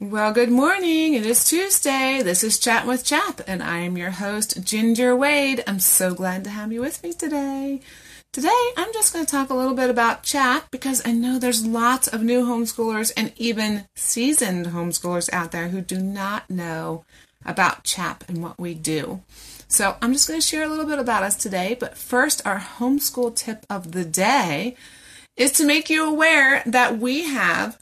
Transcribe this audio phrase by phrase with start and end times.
[0.00, 1.14] Well, good morning.
[1.14, 2.20] It is Tuesday.
[2.20, 5.62] This is Chat with Chap, and I am your host, Ginger Wade.
[5.68, 7.80] I'm so glad to have you with me today.
[8.32, 11.64] Today, I'm just going to talk a little bit about CHAP because I know there's
[11.64, 17.04] lots of new homeschoolers and even seasoned homeschoolers out there who do not know
[17.46, 19.22] about CHAP and what we do.
[19.68, 22.58] So, I'm just going to share a little bit about us today, but first, our
[22.58, 24.74] homeschool tip of the day
[25.36, 27.78] is to make you aware that we have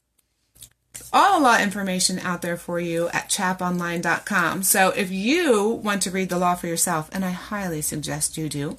[1.12, 4.62] all law information out there for you at chaponline.com.
[4.62, 8.48] So if you want to read the law for yourself, and I highly suggest you
[8.48, 8.76] do,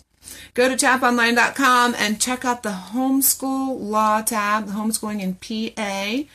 [0.54, 6.30] Go to chaponline.com and check out the homeschool law tab, the homeschooling in PA.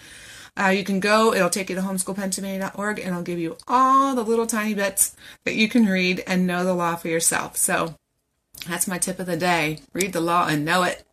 [0.61, 4.24] Uh, you can go, it'll take you to homeschoolpennsylvania.org and it'll give you all the
[4.24, 7.57] little tiny bits that you can read and know the law for yourself.
[7.57, 7.95] So
[8.66, 9.80] that's my tip of the day.
[9.93, 11.05] Read the law and know it.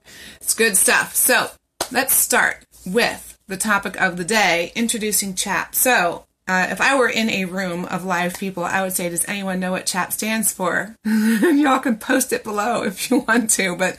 [0.42, 1.14] It's good stuff.
[1.16, 1.52] So
[1.92, 5.76] let's start with the topic of the day, introducing CHAP.
[5.76, 9.26] So uh, if I were in a room of live people, I would say, does
[9.28, 10.96] anyone know what CHAP stands for?
[11.06, 13.98] Y'all can post it below if you want to, but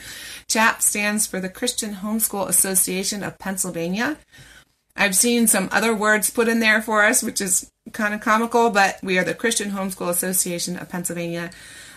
[0.49, 4.17] CHAP stands for the Christian Homeschool Association of Pennsylvania.
[4.97, 8.71] I've seen some other words put in there for us, which is kind of comical,
[8.71, 11.51] but we are the Christian Homeschool Association of Pennsylvania.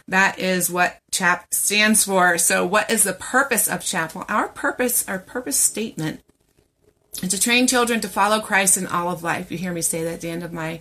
[0.08, 2.40] That is what CHAP stands for.
[2.40, 4.16] So, what is the purpose of CHAP?
[4.16, 6.22] Well, our purpose, our purpose statement
[7.22, 9.52] and to train children to follow Christ in all of life.
[9.52, 10.80] You hear me say that at the end of my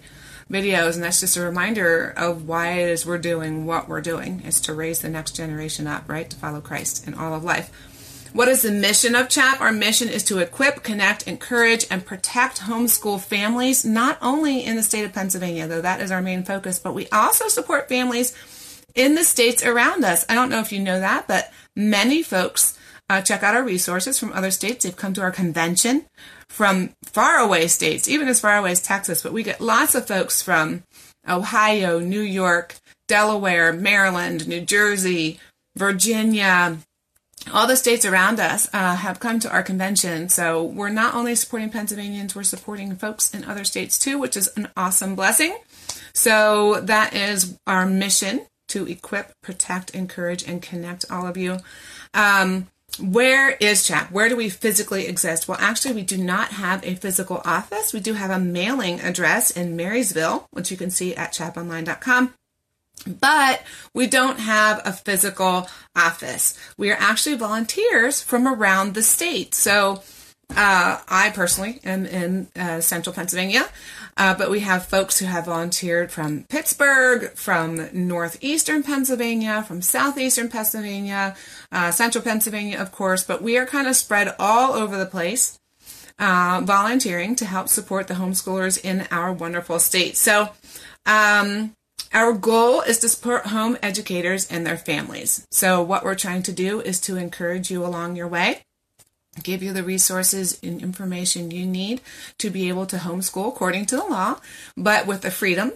[0.51, 4.43] videos, and that's just a reminder of why it is we're doing what we're doing,
[4.47, 6.31] is to raise the next generation up, right?
[6.31, 7.71] To follow Christ in all of life.
[8.33, 9.61] What is the mission of CHAP?
[9.61, 14.83] Our mission is to equip, connect, encourage, and protect homeschool families, not only in the
[14.83, 18.35] state of Pennsylvania, though that is our main focus, but we also support families
[18.95, 20.27] in the states around us.
[20.29, 22.78] I don't know if you know that, but many folks
[23.09, 24.85] uh, check out our resources from other states.
[24.85, 26.07] They've come to our convention
[26.49, 29.23] from faraway states, even as far away as Texas.
[29.23, 30.83] But we get lots of folks from
[31.29, 32.75] Ohio, New York,
[33.07, 35.41] Delaware, Maryland, New Jersey,
[35.77, 36.79] Virginia,
[37.53, 40.29] all the states around us uh, have come to our convention.
[40.29, 44.49] So we're not only supporting Pennsylvanians, we're supporting folks in other states too, which is
[44.57, 45.57] an awesome blessing.
[46.13, 51.59] So that is our mission to equip, protect, encourage, and connect all of you.
[52.13, 52.69] Um,
[53.01, 54.11] where is CHAP?
[54.11, 55.47] Where do we physically exist?
[55.47, 57.93] Well, actually, we do not have a physical office.
[57.93, 62.35] We do have a mailing address in Marysville, which you can see at chaponline.com.
[63.07, 63.63] But
[63.95, 66.59] we don't have a physical office.
[66.77, 69.55] We are actually volunteers from around the state.
[69.55, 70.03] So
[70.51, 73.69] uh, I personally am in uh, central Pennsylvania.
[74.19, 80.49] Uh, but we have folks who have volunteered from Pittsburgh, from northeastern Pennsylvania, from southeastern
[80.49, 81.37] Pennsylvania,
[81.71, 83.23] uh, central Pennsylvania, of course.
[83.23, 85.61] But we are kind of spread all over the place,
[86.19, 90.17] uh, volunteering to help support the homeschoolers in our wonderful state.
[90.17, 90.49] So,
[91.07, 91.75] um,
[92.13, 95.47] our goal is to support home educators and their families.
[95.53, 98.63] So, what we're trying to do is to encourage you along your way
[99.43, 102.01] give you the resources and information you need
[102.39, 104.41] to be able to homeschool according to the law,
[104.77, 105.73] but with the freedom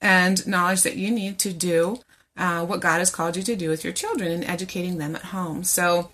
[0.00, 2.00] and knowledge that you need to do
[2.36, 5.22] uh, what God has called you to do with your children and educating them at
[5.22, 5.64] home.
[5.64, 6.10] So,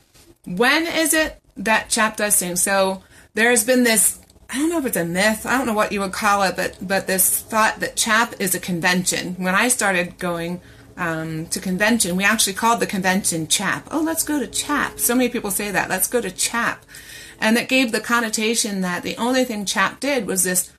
[0.46, 2.62] when is it that CHAP does things?
[2.62, 3.02] So,
[3.34, 4.18] there has been this
[4.50, 6.56] I don't know if it's a myth, I don't know what you would call it,
[6.56, 9.34] but but this thought that CHAP is a convention.
[9.34, 10.60] When I started going
[10.98, 12.16] um, to convention.
[12.16, 13.88] We actually called the convention CHAP.
[13.90, 14.98] Oh, let's go to CHAP.
[14.98, 15.88] So many people say that.
[15.88, 16.84] Let's go to CHAP.
[17.40, 20.72] And that gave the connotation that the only thing CHAP did was this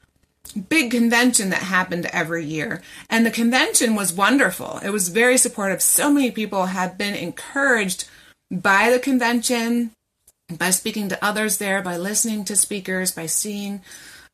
[0.68, 2.82] big convention that happened every year.
[3.10, 4.80] And the convention was wonderful.
[4.84, 5.82] It was very supportive.
[5.82, 8.10] So many people have been encouraged
[8.52, 9.92] by the convention,
[10.52, 13.82] by speaking to others there, by listening to speakers, by seeing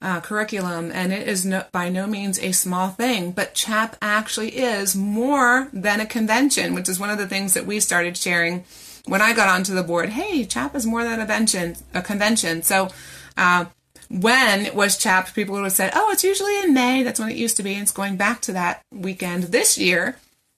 [0.02, 3.32] uh, curriculum, and it is no, by no means a small thing.
[3.32, 7.66] But CHAP actually is more than a convention, which is one of the things that
[7.66, 8.66] we started sharing
[9.06, 10.10] when I got onto the board.
[10.10, 11.76] Hey, CHAP is more than a convention.
[11.94, 12.64] A convention.
[12.64, 12.90] So.
[13.38, 13.66] Uh,
[14.08, 17.02] when it was CHAP, people would have said, oh, it's usually in May.
[17.02, 17.74] That's when it used to be.
[17.74, 20.18] And it's going back to that weekend this year,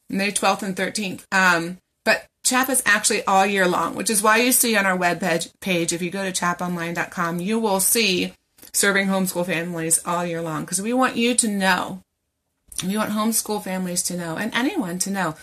[0.10, 1.24] May 12th and 13th.
[1.32, 4.98] Um, but CHAP is actually all year long, which is why you see on our
[4.98, 5.22] web
[5.62, 8.34] page, if you go to chaponline.com, you will see
[8.78, 12.02] serving homeschool families all year long because we want you to know,
[12.86, 15.36] we want homeschool families to know, and anyone to know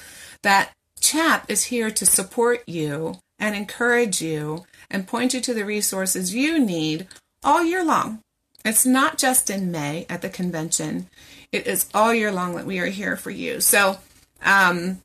[0.42, 0.70] that
[1.00, 6.34] CHAP is here to support you and encourage you and point you to the resources
[6.34, 7.08] you need
[7.42, 8.20] all year long.
[8.64, 11.08] It's not just in May at the convention.
[11.52, 13.60] It is all year long that we are here for you.
[13.60, 13.98] So
[14.42, 15.02] um,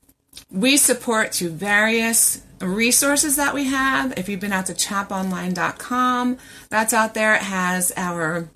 [0.51, 4.17] we support through various resources that we have.
[4.17, 6.37] If you've been out to chaponline.com,
[6.69, 7.35] that's out there.
[7.35, 8.49] It has our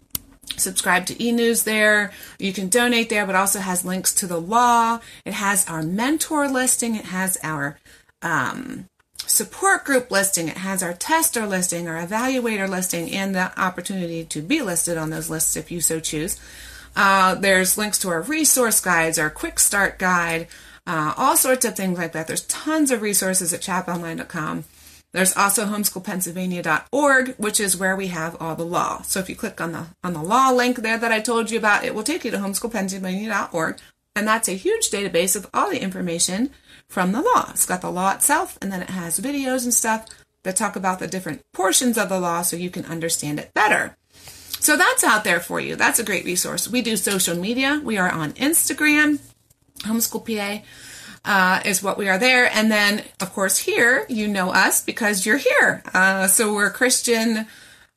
[0.58, 2.12] subscribe to e-news there.
[2.38, 5.00] You can donate there, but also has links to the law.
[5.26, 6.96] It has our mentor listing.
[6.96, 7.80] It has our
[8.22, 8.90] um,
[9.26, 10.48] support group listing.
[10.48, 15.10] It has our tester listing, our evaluator listing, and the opportunity to be listed on
[15.10, 16.40] those lists if you so choose.
[16.96, 20.48] Uh, there's links to our resource guides, our quick start guide,
[20.85, 22.27] uh, all sorts of things like that.
[22.27, 24.65] There's tons of resources at chaponline.com.
[25.13, 29.03] There's also homeschoolpennsylvania.org, which is where we have all the law.
[29.03, 31.59] So if you click on the on the law link there that I told you
[31.59, 33.77] about, it will take you to homeschoolpennsylvania.org,
[34.15, 36.50] and that's a huge database of all the information
[36.88, 37.51] from the law.
[37.51, 40.07] It's got the law itself, and then it has videos and stuff
[40.44, 43.95] that talk about the different portions of the law so you can understand it better.
[44.59, 45.75] So that's out there for you.
[45.75, 46.68] That's a great resource.
[46.68, 47.81] We do social media.
[47.83, 49.19] We are on Instagram,
[49.83, 50.63] Homeschool PA
[51.25, 52.50] uh, is what we are there.
[52.51, 55.83] And then, of course, here you know us because you're here.
[55.94, 57.47] Uh, so we're Christian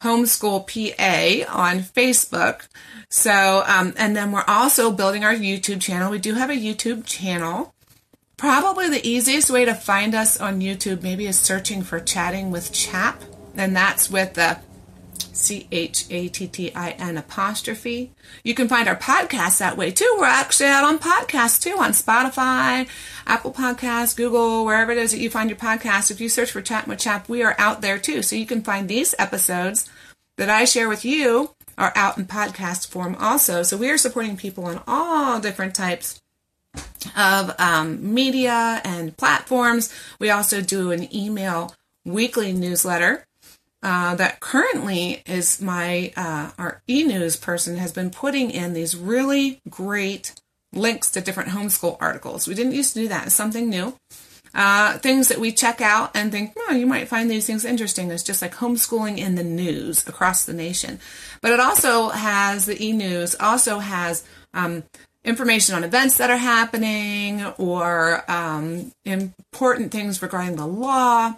[0.03, 2.69] Homeschool PA on Facebook.
[3.09, 6.11] So, um, and then we're also building our YouTube channel.
[6.11, 7.73] We do have a YouTube channel.
[8.37, 12.73] Probably the easiest way to find us on YouTube maybe is searching for Chatting with
[12.73, 13.23] Chap.
[13.57, 14.59] And that's with the
[15.37, 18.13] C H A T T I N apostrophe.
[18.43, 20.17] You can find our podcast that way too.
[20.19, 22.89] We're actually out on podcasts too on Spotify,
[23.27, 26.11] Apple Podcasts, Google, wherever it is that you find your podcast.
[26.11, 28.23] If you search for Chat with Chap, we are out there too.
[28.23, 29.89] So you can find these episodes
[30.37, 33.63] that I share with you are out in podcast form also.
[33.63, 36.21] So we are supporting people on all different types
[37.17, 39.93] of um, media and platforms.
[40.19, 41.75] We also do an email
[42.05, 43.26] weekly newsletter
[43.87, 49.61] uh, that currently is my uh, our e-news person has been putting in these really
[49.71, 50.35] great
[50.73, 52.49] links to different homeschool articles.
[52.49, 53.27] We didn't used to do that.
[53.27, 53.97] It's something new.
[54.53, 58.11] Uh, things that we check out and think, oh, you might find these things interesting.
[58.11, 60.99] It's just like homeschooling in the news across the nation.
[61.41, 64.83] But it also has the e-news also has um,
[65.25, 71.37] information on events that are happening or um, important things regarding the law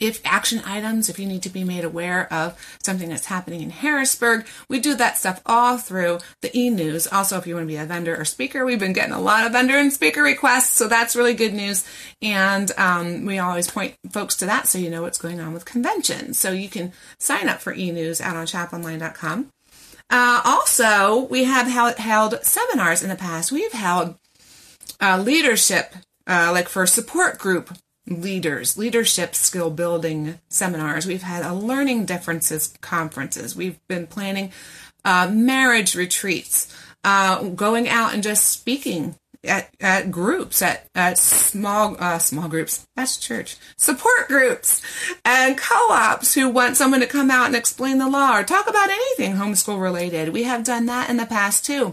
[0.00, 3.70] if action items, if you need to be made aware of something that's happening in
[3.70, 7.06] Harrisburg, we do that stuff all through the e-news.
[7.06, 9.46] Also, if you want to be a vendor or speaker, we've been getting a lot
[9.46, 11.86] of vendor and speaker requests, so that's really good news.
[12.22, 15.64] And um, we always point folks to that so you know what's going on with
[15.64, 16.38] conventions.
[16.38, 19.52] So you can sign up for e-news out on chaponline.com.
[20.08, 23.52] Uh, also, we have held, held, seminars in the past.
[23.52, 24.16] We've held
[25.00, 25.94] uh, leadership,
[26.26, 27.70] uh, like for support group
[28.06, 31.06] leaders, leadership skill building seminars.
[31.06, 33.54] We've had a learning differences conferences.
[33.54, 34.52] We've been planning
[35.04, 36.74] uh, marriage retreats,
[37.04, 42.86] uh, going out and just speaking at, at groups, at, at small uh, small groups.
[42.96, 44.82] That's church support groups
[45.24, 48.90] and co-ops who want someone to come out and explain the law or talk about
[48.90, 50.30] anything homeschool related.
[50.30, 51.92] We have done that in the past too.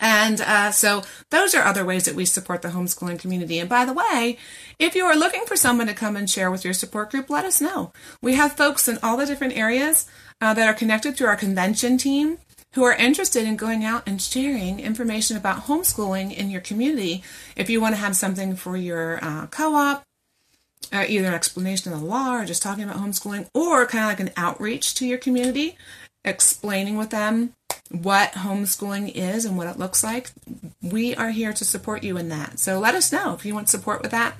[0.00, 3.58] And uh, so those are other ways that we support the homeschooling community.
[3.58, 4.38] And by the way,
[4.78, 7.44] if you are looking for someone to come and share with your support group, let
[7.44, 7.92] us know.
[8.20, 10.06] We have folks in all the different areas
[10.40, 12.38] uh, that are connected through our convention team
[12.74, 17.22] who are interested in going out and sharing information about homeschooling in your community.
[17.56, 20.02] If you want to have something for your uh, co op,
[20.92, 24.10] uh, either an explanation of the law or just talking about homeschooling, or kind of
[24.10, 25.76] like an outreach to your community,
[26.24, 27.52] explaining with them
[27.90, 30.32] what homeschooling is and what it looks like,
[30.82, 32.58] we are here to support you in that.
[32.58, 34.34] So let us know if you want support with that.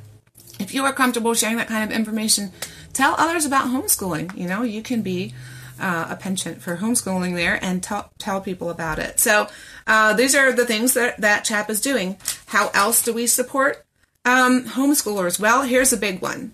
[0.65, 2.51] If you are comfortable sharing that kind of information,
[2.95, 4.35] tell others about homeschooling.
[4.35, 5.35] You know, you can be
[5.79, 9.21] uh, a penchant for homeschooling there and t- tell people about it.
[9.21, 9.47] So
[9.87, 12.17] uh, these are the things that that chap is doing.
[12.47, 13.85] How else do we support
[14.25, 15.39] um, homeschoolers?
[15.39, 16.53] Well, here's a big one.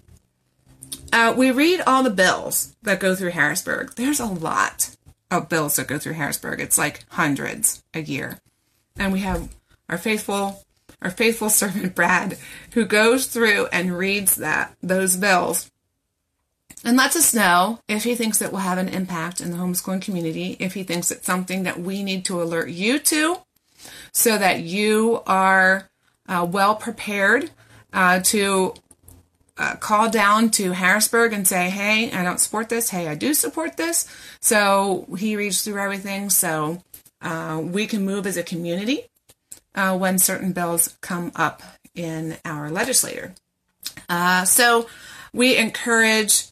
[1.12, 3.94] Uh, we read all the bills that go through Harrisburg.
[3.94, 4.96] There's a lot
[5.30, 6.58] of bills that go through Harrisburg.
[6.58, 8.38] It's like hundreds a year.
[8.96, 9.54] And we have
[9.88, 10.64] our faithful
[11.02, 12.38] our faithful servant Brad
[12.72, 15.70] who goes through and reads that those bills
[16.84, 20.00] and lets us know if he thinks it will have an impact in the homeschooling
[20.00, 23.38] community, if he thinks it's something that we need to alert you to
[24.12, 25.90] so that you are
[26.28, 27.50] uh, well prepared
[27.92, 28.74] uh, to
[29.58, 32.88] uh, call down to Harrisburg and say, hey, I don't support this.
[32.88, 34.08] Hey, I do support this.
[34.40, 36.82] So he reads through everything so
[37.20, 39.09] uh, we can move as a community
[39.74, 41.62] uh, when certain bills come up
[41.94, 43.34] in our legislature.
[44.08, 44.86] Uh, so
[45.32, 46.46] we encourage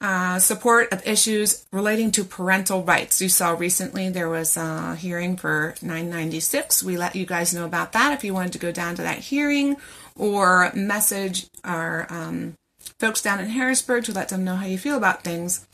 [0.00, 3.22] uh, support of issues relating to parental rights.
[3.22, 6.82] You saw recently there was a hearing for 996.
[6.82, 9.18] We let you guys know about that if you wanted to go down to that
[9.18, 9.76] hearing
[10.16, 12.54] or message our um,
[12.98, 15.66] folks down in Harrisburg to let them know how you feel about things.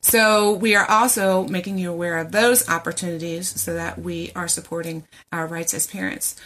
[0.00, 5.04] So we are also making you aware of those opportunities so that we are supporting
[5.32, 6.36] our rights as parents.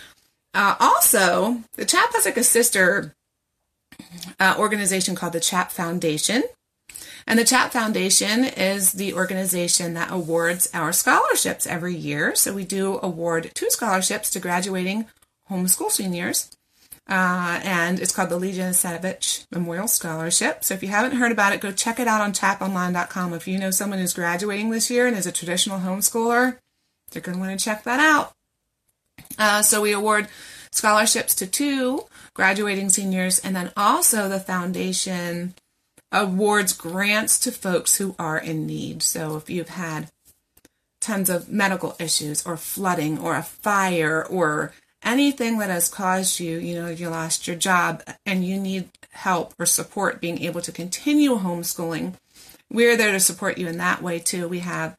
[0.54, 3.14] Uh, also, the CHAP has like a sister
[4.40, 6.42] uh, organization called the CHAP Foundation.
[7.26, 12.35] And the CHAP Foundation is the organization that awards our scholarships every year.
[12.35, 15.06] So we do award two scholarships to graduating
[15.50, 16.50] homeschool seniors.
[17.09, 20.62] Uh, and it's called the Lee Janasevich Memorial Scholarship.
[20.64, 23.35] So if you haven't heard about it, go check it out on chaponline.com.
[23.35, 26.59] If you know someone who's graduating this year and is a traditional homeschooler,
[27.11, 28.32] they're going to want to check that out.
[29.38, 30.28] Uh, so we award
[30.71, 35.54] scholarships to two graduating seniors, and then also the foundation
[36.11, 39.02] awards grants to folks who are in need.
[39.02, 40.11] So if you've had
[41.00, 44.73] tons of medical issues or flooding or a fire or
[45.04, 49.54] anything that has caused you, you know, you lost your job and you need help
[49.59, 52.14] or support being able to continue homeschooling,
[52.71, 54.49] we're there to support you in that way too.
[54.49, 54.97] We have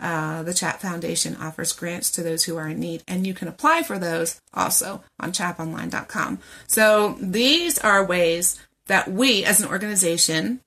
[0.00, 3.48] uh, the CHAP Foundation offers grants to those who are in need, and you can
[3.48, 6.40] apply for those also on chaponline.com.
[6.66, 10.60] So these are ways that we as an organization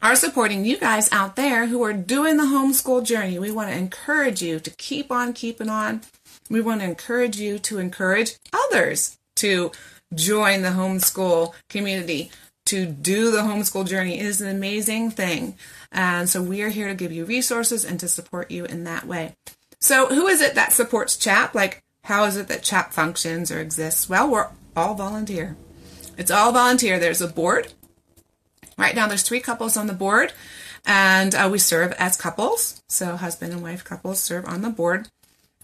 [0.00, 3.38] are supporting you guys out there who are doing the homeschool journey.
[3.38, 6.02] We want to encourage you to keep on keeping on.
[6.50, 9.72] We want to encourage you to encourage others to
[10.14, 12.30] join the homeschool community,
[12.66, 14.18] to do the homeschool journey.
[14.18, 15.56] Is an amazing thing.
[15.92, 19.06] And so we are here to give you resources and to support you in that
[19.06, 19.34] way.
[19.80, 21.54] So who is it that supports CHAP?
[21.54, 24.08] Like, how is it that CHAP functions or exists?
[24.08, 25.56] Well, we're all volunteer.
[26.16, 26.98] It's all volunteer.
[26.98, 27.72] There's a board.
[28.78, 30.34] Right now, there's three couples on the board,
[30.84, 32.82] and uh, we serve as couples.
[32.88, 35.08] So, husband and wife couples serve on the board.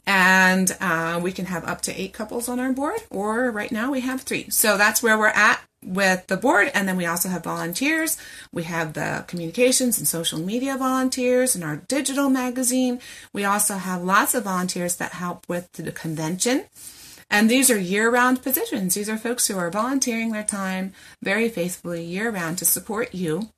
[0.07, 3.93] And uh, we can have up to eight couples on our board, or right now
[3.93, 4.51] we have three.
[4.51, 6.71] So, that's where we're at with the board.
[6.75, 8.17] And then we also have volunteers.
[8.53, 13.01] We have the communications and social media volunteers and our digital magazine.
[13.33, 16.65] We also have lots of volunteers that help with the convention.
[17.31, 18.95] And these are year round positions.
[18.95, 20.93] These are folks who are volunteering their time
[21.23, 23.49] very faithfully year round to support you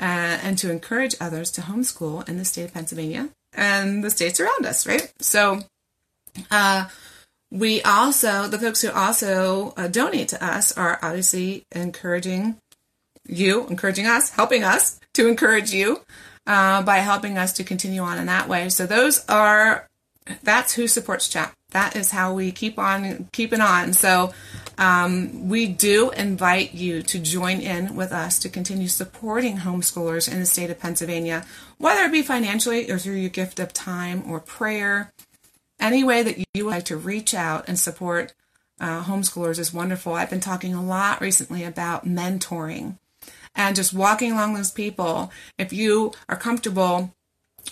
[0.00, 4.40] uh, and to encourage others to homeschool in the state of Pennsylvania and the states
[4.40, 5.12] around us, right?
[5.20, 5.60] So,
[6.50, 6.88] uh,
[7.50, 12.56] we also, the folks who also uh, donate to us are obviously encouraging
[13.28, 16.00] you, encouraging us, helping us to encourage you
[16.46, 18.68] uh, by helping us to continue on in that way.
[18.68, 19.86] So those are,
[20.42, 21.52] that's who supports CHAP.
[21.72, 23.92] that is how we keep on keeping on.
[23.92, 24.32] So
[24.78, 30.40] um, we do invite you to join in with us to continue supporting homeschoolers in
[30.40, 31.44] the state of Pennsylvania,
[31.78, 35.12] whether it be financially or through your gift of time or prayer.
[35.82, 38.34] Any way that you would like to reach out and support
[38.80, 40.14] uh, homeschoolers is wonderful.
[40.14, 42.98] I've been talking a lot recently about mentoring
[43.56, 45.32] and just walking along those people.
[45.58, 47.12] If you are comfortable,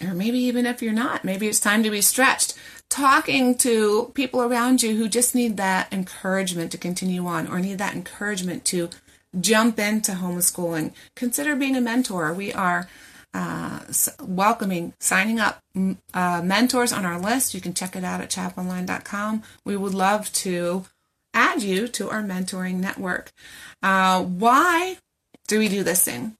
[0.05, 4.43] or maybe even if you're not, maybe it's time to be stretched talking to people
[4.43, 8.91] around you who just need that encouragement to continue on or need that encouragement to
[9.41, 12.35] jump into homeschooling, consider being a mentor.
[12.35, 12.89] We are
[13.33, 13.81] uh,
[14.21, 15.61] welcoming, signing up
[16.15, 17.55] uh, mentors on our list.
[17.55, 19.43] You can check it out at chaponline.com.
[19.65, 20.87] We would love to
[21.33, 23.33] add you to our mentoring network.
[23.83, 24.97] Uh, why
[25.47, 26.37] do we do this thing?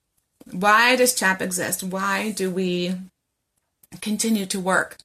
[0.51, 1.83] Why does CHAP exist?
[1.83, 2.95] Why do we
[4.01, 4.99] continue to work?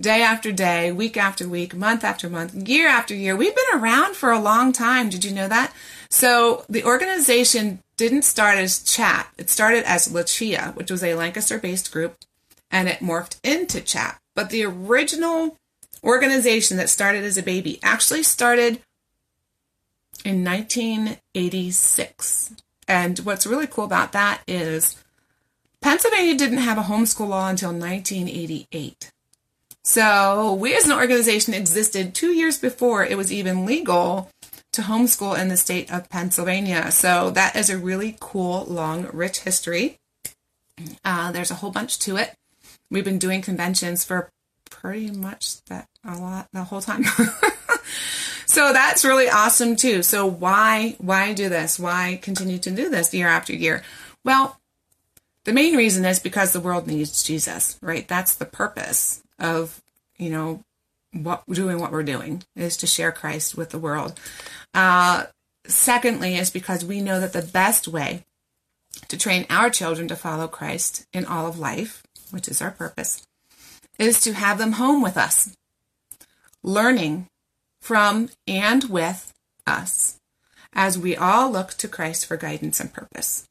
[0.00, 3.36] day after day, week after week, month after month, year after year.
[3.36, 5.08] We've been around for a long time.
[5.08, 5.72] Did you know that?
[6.10, 9.32] So the organization didn't start as CHAP.
[9.38, 12.16] It started as Lucia, which was a Lancaster based group,
[12.70, 14.20] and it morphed into CHAP.
[14.34, 15.56] But the original
[16.02, 18.80] organization that started as a baby actually started
[20.24, 22.54] in 1986.
[22.86, 25.02] And what's really cool about that is
[25.80, 29.10] Pennsylvania didn't have a homeschool law until 1988.
[29.82, 34.30] So we as an organization existed two years before it was even legal
[34.74, 36.90] to homeschool in the state of Pennsylvania.
[36.90, 39.98] So that is a really cool, long, rich history.
[41.04, 42.34] Uh, there's a whole bunch to it.
[42.90, 44.30] We've been doing conventions for
[44.70, 47.04] pretty much that a lot the whole time.
[48.46, 50.02] so that's really awesome too.
[50.02, 51.78] So why why do this?
[51.78, 53.82] Why continue to do this year after year?
[54.24, 54.60] Well,
[55.44, 58.06] the main reason is because the world needs Jesus, right?
[58.06, 59.82] That's the purpose of
[60.18, 60.64] you know
[61.14, 64.18] what doing what we're doing is to share Christ with the world.
[64.72, 65.24] Uh,
[65.66, 68.24] secondly, is because we know that the best way
[69.08, 73.26] to train our children to follow Christ in all of life, which is our purpose,
[73.98, 75.56] is to have them home with us,
[76.62, 77.28] learning
[77.80, 79.32] from and with
[79.66, 80.18] us
[80.72, 83.48] as we all look to Christ for guidance and purpose.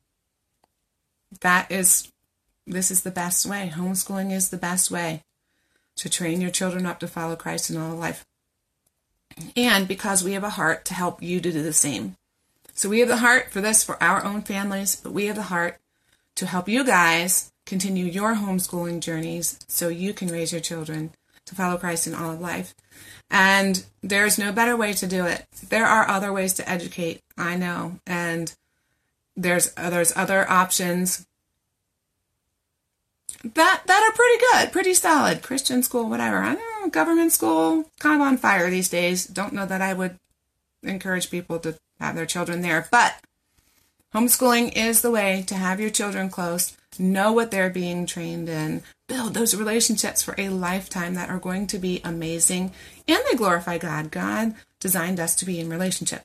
[1.42, 2.10] That is
[2.66, 3.72] this is the best way.
[3.74, 5.22] Homeschooling is the best way
[5.98, 8.26] to train your children up to follow Christ in all life.
[9.56, 12.16] And because we have a heart to help you to do the same.
[12.74, 15.44] So we have the heart for this for our own families, but we have the
[15.44, 15.80] heart
[16.36, 21.12] to help you guys continue your homeschooling journeys so you can raise your children
[21.46, 22.74] to follow Christ in all of life.
[23.30, 25.46] And there's no better way to do it.
[25.70, 28.54] There are other ways to educate, I know, and
[29.36, 31.26] there's there's other options
[33.44, 35.44] that that are pretty good, pretty solid.
[35.44, 36.38] Christian school, whatever.
[36.38, 39.26] I don't know, government school, kind of on fire these days.
[39.26, 40.18] Don't know that I would
[40.82, 43.16] encourage people to have their children there, but
[44.14, 48.84] homeschooling is the way to have your children close, know what they're being trained in,
[49.08, 52.72] build those relationships for a lifetime that are going to be amazing
[53.08, 54.12] and they glorify God.
[54.12, 56.24] God designed us to be in relationship.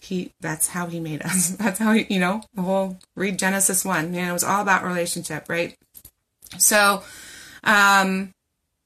[0.00, 1.48] He that's how he made us.
[1.58, 4.14] That's how he, you know, the whole read Genesis 1.
[4.14, 5.76] You know, it was all about relationship, right?
[6.56, 7.02] So,
[7.64, 8.32] um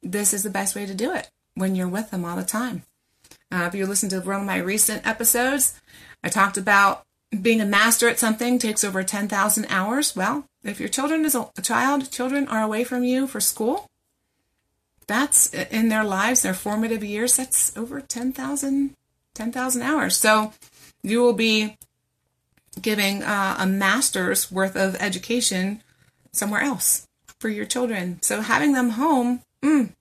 [0.02, 2.83] this is the best way to do it when you're with them all the time.
[3.50, 5.81] Uh, if you listen to one of my recent episodes,
[6.25, 7.04] I talked about
[7.40, 10.16] being a master at something takes over 10,000 hours.
[10.16, 13.87] Well, if your children is a, a child, children are away from you for school,
[15.07, 18.95] that's in their lives, their formative years, that's over 10,000
[19.35, 20.14] 10,000 hours.
[20.14, 20.52] So
[21.02, 21.78] you will be
[22.81, 25.83] giving uh, a master's worth of education
[26.33, 27.09] somewhere else
[27.42, 28.22] for your children.
[28.22, 29.92] So having them home, mm,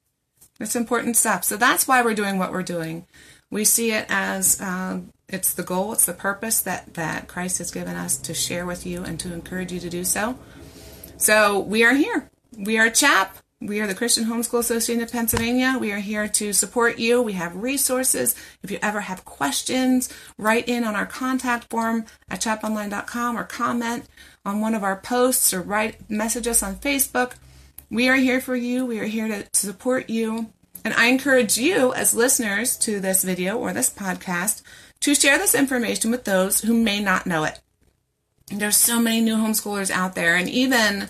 [0.60, 1.43] that's important stuff.
[1.43, 3.07] So that's why we're doing what we're doing.
[3.50, 7.71] We see it as uh, it's the goal, it's the purpose that, that Christ has
[7.71, 10.38] given us to share with you and to encourage you to do so.
[11.17, 12.29] So we are here.
[12.55, 13.38] We are CHAP.
[13.60, 15.77] We are the Christian Homeschool Association of Pennsylvania.
[15.79, 17.21] We are here to support you.
[17.21, 18.36] We have resources.
[18.63, 24.05] If you ever have questions, write in on our contact form at chaponline.com or comment
[24.45, 27.33] on one of our posts or write message us on Facebook.
[27.89, 28.86] We are here for you.
[28.86, 30.51] We are here to to support you.
[30.83, 34.63] And I encourage you as listeners to this video or this podcast
[35.01, 37.60] to share this information with those who may not know it.
[38.47, 41.08] There's so many new homeschoolers out there, and even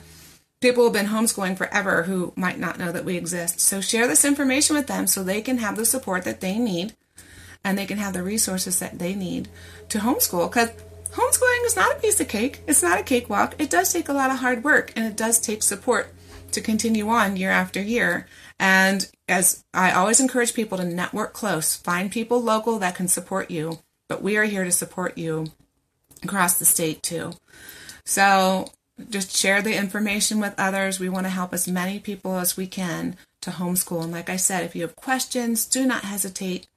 [0.62, 3.60] people who've been homeschooling forever who might not know that we exist.
[3.60, 6.94] So share this information with them so they can have the support that they need
[7.63, 9.50] and they can have the resources that they need
[9.89, 10.50] to homeschool.
[10.50, 10.70] Because
[11.12, 13.56] homeschooling is not a piece of cake, it's not a cakewalk.
[13.60, 16.13] It does take a lot of hard work and it does take support
[16.52, 18.28] to continue on year after year.
[18.60, 23.50] And as I always encourage people to network close, find people local that can support
[23.50, 23.80] you.
[24.08, 25.47] But we are here to support you
[26.24, 27.34] across the state too.
[28.06, 28.67] So
[29.10, 31.00] just share the information with others.
[31.00, 34.04] We want to help as many people as we can to homeschool.
[34.04, 36.67] And like I said, if you have questions, do not hesitate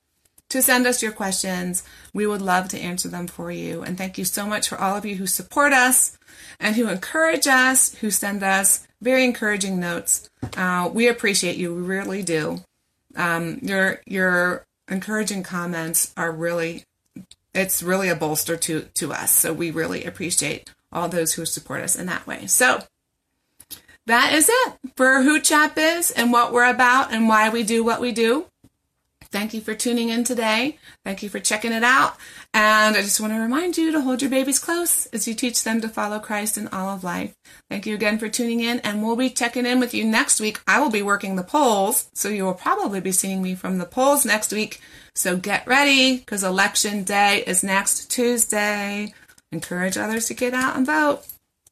[0.55, 1.83] to send us your questions.
[2.13, 3.83] We would love to answer them for you.
[3.83, 6.17] And thank you so much for all of you who support us
[6.61, 10.31] and who encourage us, who send us very encouraging notes.
[10.57, 11.75] Uh, we appreciate you.
[11.75, 12.61] We really do.
[13.17, 16.85] Um, your your encouraging comments are really
[17.53, 19.33] it's really a bolster to to us.
[19.33, 22.47] So we really appreciate all those who support us in that way.
[22.47, 22.85] So
[24.07, 27.83] that is it for who CHAP is and what we're about and why we do
[27.83, 28.47] what we do.
[29.35, 30.79] Thank you for tuning in today.
[31.05, 32.17] Thank you for checking it out.
[32.55, 35.65] And I just want to remind you to hold your babies close as you teach
[35.65, 37.35] them to follow Christ in all of life.
[37.69, 40.61] Thank you again for tuning in, and we'll be checking in with you next week.
[40.69, 43.87] I will be working the polls, so you will probably be seeing me from the
[43.87, 44.81] polls next week.
[45.17, 49.15] So get ready because election day is next Tuesday.
[49.51, 51.23] Encourage others to get out and vote.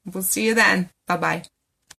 [0.04, 0.90] We'll see you then.
[1.06, 1.51] Bye bye.